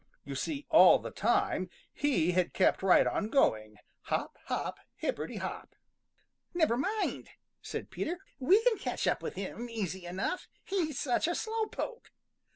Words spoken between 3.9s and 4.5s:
hop,